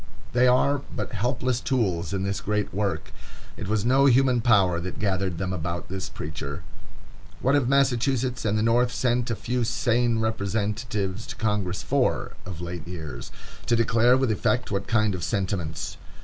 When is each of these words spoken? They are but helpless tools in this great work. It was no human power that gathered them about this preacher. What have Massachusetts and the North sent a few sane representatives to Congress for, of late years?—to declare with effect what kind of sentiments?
They 0.33 0.47
are 0.47 0.81
but 0.95 1.11
helpless 1.11 1.61
tools 1.61 2.11
in 2.11 2.23
this 2.23 2.41
great 2.41 2.73
work. 2.73 3.13
It 3.55 3.67
was 3.67 3.85
no 3.85 4.07
human 4.07 4.41
power 4.41 4.79
that 4.79 4.97
gathered 4.97 5.37
them 5.37 5.53
about 5.53 5.89
this 5.89 6.09
preacher. 6.09 6.63
What 7.39 7.53
have 7.53 7.69
Massachusetts 7.69 8.43
and 8.43 8.57
the 8.57 8.63
North 8.63 8.91
sent 8.91 9.29
a 9.29 9.35
few 9.35 9.63
sane 9.63 10.17
representatives 10.17 11.27
to 11.27 11.35
Congress 11.35 11.83
for, 11.83 12.31
of 12.47 12.61
late 12.61 12.87
years?—to 12.87 13.75
declare 13.75 14.17
with 14.17 14.31
effect 14.31 14.71
what 14.71 14.87
kind 14.87 15.13
of 15.13 15.23
sentiments? 15.23 15.97